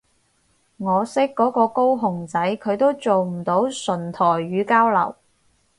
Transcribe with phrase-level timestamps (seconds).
[0.77, 5.15] 我識嗰個高雄仔佢都做唔到純台語交流